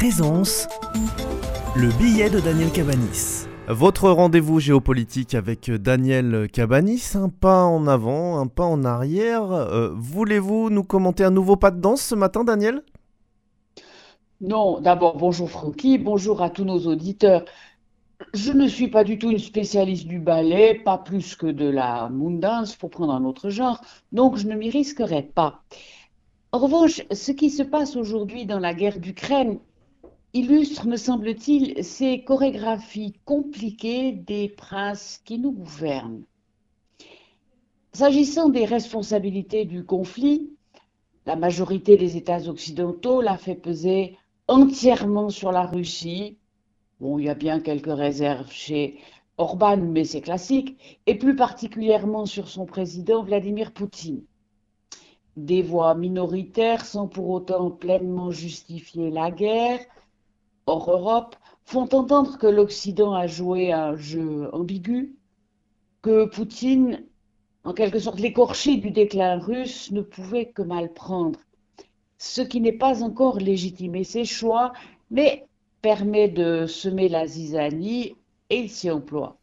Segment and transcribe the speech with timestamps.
[0.00, 0.66] Présence,
[1.76, 3.46] le billet de Daniel Cabanis.
[3.68, 9.52] Votre rendez-vous géopolitique avec Daniel Cabanis, un pas en avant, un pas en arrière.
[9.52, 12.82] Euh, voulez-vous nous commenter un nouveau pas de danse ce matin, Daniel?
[14.40, 17.44] Non, d'abord bonjour Francky, bonjour à tous nos auditeurs.
[18.32, 22.08] Je ne suis pas du tout une spécialiste du ballet, pas plus que de la
[22.08, 23.82] moon dance pour prendre un autre genre,
[24.12, 25.60] donc je ne m'y risquerai pas.
[26.52, 29.58] En revanche, ce qui se passe aujourd'hui dans la guerre d'Ukraine
[30.32, 36.24] illustre, me semble-t-il, ces chorégraphies compliquées des princes qui nous gouvernent.
[37.92, 40.52] S'agissant des responsabilités du conflit,
[41.26, 46.38] la majorité des États occidentaux l'a fait peser entièrement sur la Russie.
[47.00, 48.98] Bon, il y a bien quelques réserves chez
[49.38, 54.22] Orban, mais c'est classique, et plus particulièrement sur son président Vladimir Poutine.
[55.36, 59.80] Des voix minoritaires, sans pour autant pleinement justifier la guerre,
[60.70, 65.16] hors Europe, font entendre que l'Occident a joué un jeu ambigu,
[66.02, 67.04] que Poutine,
[67.64, 71.40] en quelque sorte l'écorché du déclin russe, ne pouvait que mal prendre,
[72.18, 74.72] ce qui n'est pas encore légitimé ses choix,
[75.10, 75.46] mais
[75.82, 78.14] permet de semer la zizanie
[78.48, 79.38] et il s'y emploie.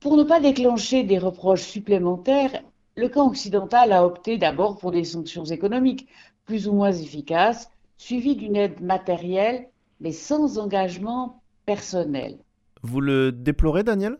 [0.00, 2.62] Pour ne pas déclencher des reproches supplémentaires,
[2.96, 6.08] le camp occidental a opté d'abord pour des sanctions économiques
[6.44, 9.68] plus ou moins efficaces, suivies d'une aide matérielle
[10.00, 12.38] mais sans engagement personnel.
[12.82, 14.18] Vous le déplorez, Daniel?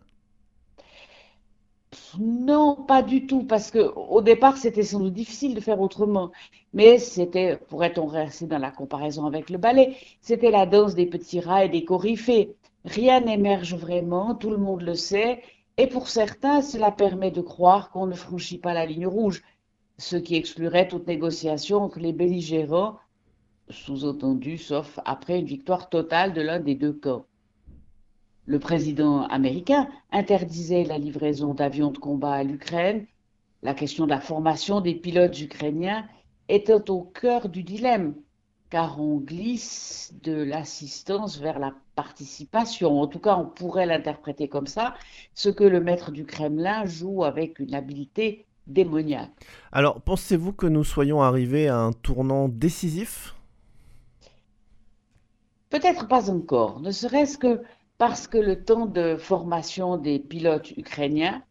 [2.18, 6.30] Non, pas du tout, parce que au départ, c'était sans doute difficile de faire autrement.
[6.72, 11.40] Mais c'était, pourrait-on rester dans la comparaison avec le ballet, c'était la danse des petits
[11.40, 12.54] rats et des coryphées.
[12.84, 15.42] Rien n'émerge vraiment, tout le monde le sait,
[15.76, 19.42] et pour certains, cela permet de croire qu'on ne franchit pas la ligne rouge,
[19.98, 22.96] ce qui exclurait toute négociation entre les belligérants
[23.70, 27.26] sous-entendu sauf après une victoire totale de l'un des deux camps.
[28.46, 33.06] Le président américain interdisait la livraison d'avions de combat à l'Ukraine,
[33.62, 36.04] la question de la formation des pilotes ukrainiens
[36.48, 38.14] étant au cœur du dilemme,
[38.68, 43.00] car on glisse de l'assistance vers la participation.
[43.00, 44.94] En tout cas, on pourrait l'interpréter comme ça,
[45.34, 49.30] ce que le maître du Kremlin joue avec une habileté démoniaque.
[49.72, 53.33] Alors, pensez-vous que nous soyons arrivés à un tournant décisif?
[55.74, 57.60] Peut-être pas encore, ne serait-ce que
[57.98, 61.42] parce que le temps de formation des pilotes ukrainiens,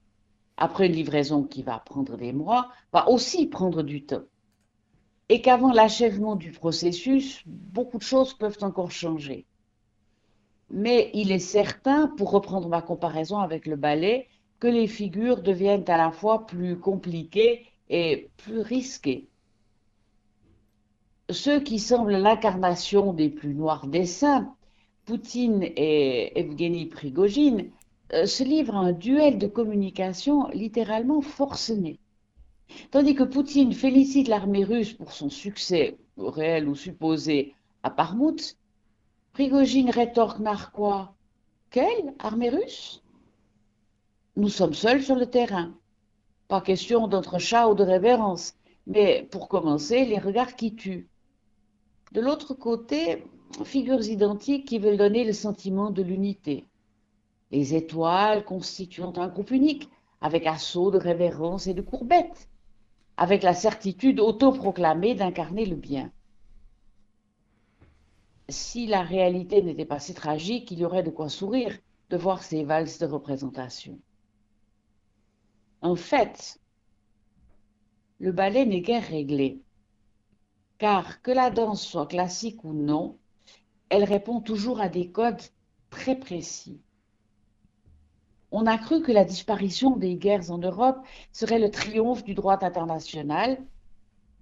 [0.55, 4.23] après une livraison qui va prendre des mois, va aussi prendre du temps.
[5.27, 9.45] Et qu'avant l'achèvement du processus, beaucoup de choses peuvent encore changer.
[10.69, 14.29] Mais il est certain, pour reprendre ma comparaison avec le ballet,
[14.61, 19.27] que les figures deviennent à la fois plus compliquées et plus risquées
[21.33, 24.55] ceux qui semblent l'incarnation des plus noirs desseins,
[25.05, 27.71] Poutine et Evgeny Prigogine,
[28.13, 31.99] euh, se livrent à un duel de communication littéralement forcené.
[32.91, 38.57] Tandis que Poutine félicite l'armée russe pour son succès, réel ou supposé, à Parmout,
[39.33, 41.15] Prigogine rétorque narquois
[41.69, 43.03] Quelle armée russe?
[44.35, 45.75] Nous sommes seuls sur le terrain.
[46.47, 48.53] Pas question d'entrechat ou de révérence,
[48.87, 51.07] mais pour commencer, les regards qui tuent.
[52.13, 53.23] De l'autre côté,
[53.63, 56.67] figures identiques qui veulent donner le sentiment de l'unité.
[57.49, 59.89] Les étoiles constituant un groupe unique,
[60.21, 62.49] avec assaut de révérence et de courbette,
[63.17, 66.11] avec la certitude autoproclamée d'incarner le bien.
[68.47, 71.75] Si la réalité n'était pas si tragique, il y aurait de quoi sourire
[72.11, 73.97] de voir ces valses de représentation.
[75.81, 76.59] En fait,
[78.19, 79.63] le ballet n'est guère réglé
[80.77, 83.17] car que la danse soit classique ou non,
[83.89, 85.41] elle répond toujours à des codes
[85.89, 86.81] très précis.
[88.51, 92.63] On a cru que la disparition des guerres en Europe serait le triomphe du droit
[92.63, 93.57] international,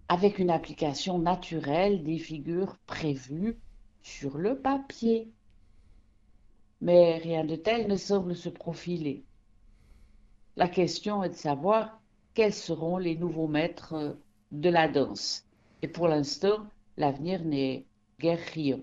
[0.09, 3.57] avec une application naturelle des figures prévues
[4.01, 5.31] sur le papier.
[6.81, 9.23] Mais rien de tel ne semble se profiler.
[10.57, 12.01] La question est de savoir
[12.33, 14.17] quels seront les nouveaux maîtres
[14.51, 15.45] de la danse.
[15.81, 16.67] Et pour l'instant,
[16.97, 17.85] l'avenir n'est
[18.19, 18.81] guère riant.